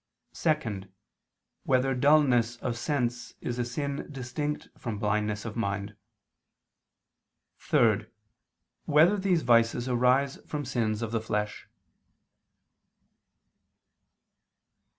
[0.33, 0.85] (2)
[1.61, 5.95] Whether dulness of sense is a sin distinct from blindness of mind?
[7.59, 8.07] (3)
[8.85, 11.67] Whether these vices arise from sins of the flesh?